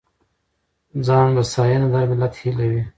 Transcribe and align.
ځانبسیاینه 1.05 1.87
د 1.91 1.95
هر 1.99 2.07
ملت 2.11 2.33
هیله 2.41 2.65
وي. 2.71 2.81